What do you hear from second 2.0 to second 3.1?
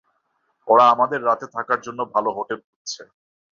ভালো হোটেল খুঁজছে।